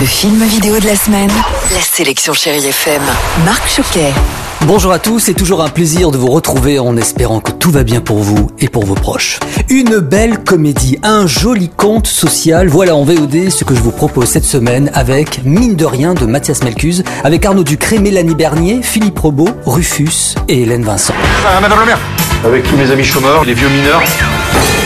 [0.00, 1.28] Le film vidéo de la semaine,
[1.74, 3.02] la sélection Chérie FM.
[3.44, 4.14] Marc Choquet.
[4.62, 7.82] Bonjour à tous, c'est toujours un plaisir de vous retrouver en espérant que tout va
[7.82, 9.40] bien pour vous et pour vos proches.
[9.68, 14.26] Une belle comédie, un joli conte social, voilà en VOD ce que je vous propose
[14.26, 19.18] cette semaine avec Mine de rien de Mathias Melcuse, avec Arnaud Ducré, Mélanie Bernier, Philippe
[19.18, 21.14] Robot, Rufus et Hélène Vincent.
[21.46, 21.98] Ah, Madame le maire,
[22.46, 24.02] avec tous mes amis chômeurs, les vieux mineurs,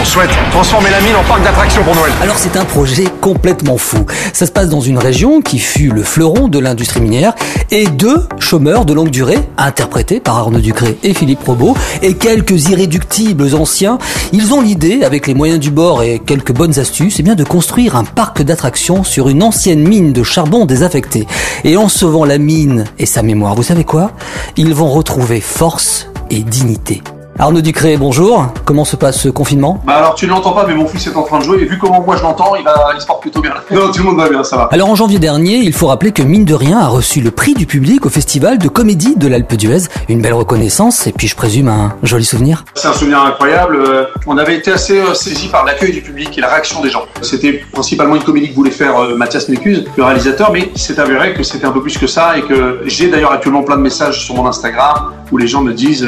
[0.00, 2.12] on souhaite transformer la mine en parc d'attractions pour Noël.
[2.20, 4.04] Alors c'est un projet complètement fou.
[4.32, 7.34] Ça se passe dans une région qui fut le fleuron de l'industrie minière
[7.70, 12.68] et deux chômeurs de longue durée, interprétés par Arnaud Ducré et Philippe Robot, et quelques
[12.68, 13.98] irréductibles anciens,
[14.32, 17.44] ils ont l'idée, avec les moyens du bord et quelques bonnes astuces, eh bien de
[17.44, 21.26] construire un parc d'attractions sur une ancienne mine de charbon désaffectée.
[21.64, 24.12] Et en sauvant la mine et sa mémoire, vous savez quoi?
[24.56, 27.02] Ils vont retrouver force et dignité.
[27.38, 28.46] Arnaud Ducré, bonjour.
[28.64, 29.82] Comment se passe ce confinement?
[29.86, 31.66] Bah alors tu ne l'entends pas mais mon fils est en train de jouer et
[31.66, 33.52] vu comment moi je l'entends, il, va, il se porte plutôt bien.
[33.70, 34.70] Non, tout le monde va bien, ça va.
[34.72, 37.52] Alors en janvier dernier, il faut rappeler que Mine de Rien a reçu le prix
[37.52, 39.82] du public au festival de comédie de l'Alpe d'Huez.
[40.08, 42.64] Une belle reconnaissance et puis je présume un joli souvenir.
[42.74, 43.76] C'est un souvenir incroyable.
[43.76, 46.88] Euh, On avait été assez euh, saisi par l'accueil du public et la réaction des
[46.88, 47.02] gens.
[47.20, 50.98] C'était principalement une comédie que voulait faire euh, Mathias Mécuse, le réalisateur, mais il s'est
[50.98, 53.82] avéré que c'était un peu plus que ça et que j'ai d'ailleurs actuellement plein de
[53.82, 56.06] messages sur mon Instagram où les gens me disent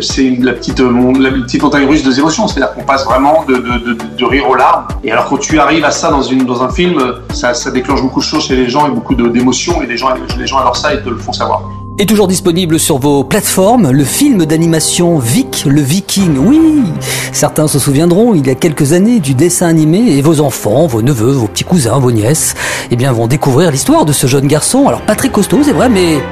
[0.00, 2.46] c'est la petite, euh, la petite montagne russe de émotions.
[2.46, 4.86] C'est-à-dire qu'on passe vraiment de, rire aux larmes.
[5.02, 7.00] Et alors quand tu arrives à ça dans, un film,
[7.32, 10.46] ça, déclenche beaucoup de choses chez les gens et beaucoup d'émotions et les gens, les
[10.46, 11.62] gens adorent ça et te le font savoir.
[12.00, 16.38] Et toujours disponible sur vos plateformes, le film d'animation Vic, le Viking.
[16.38, 16.82] Oui,
[17.30, 21.02] certains se souviendront, il y a quelques années, du dessin animé et vos enfants, vos
[21.02, 22.54] neveux, vos petits cousins, vos nièces,
[22.90, 24.88] eh bien, vont découvrir l'histoire de ce jeune garçon.
[24.88, 26.22] Alors, pas très costaud, c'est vrai, mais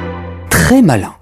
[0.48, 1.17] très malin.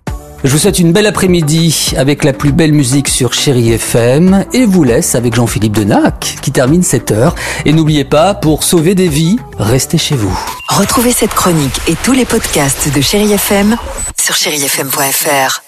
[0.47, 4.65] Je vous souhaite une belle après-midi avec la plus belle musique sur Chéri FM et
[4.65, 7.35] vous laisse avec Jean-Philippe Denac qui termine cette heure.
[7.65, 10.39] Et n'oubliez pas, pour sauver des vies, restez chez vous.
[10.69, 13.77] Retrouvez cette chronique et tous les podcasts de Chérie FM
[14.23, 15.66] sur chérifm.fr.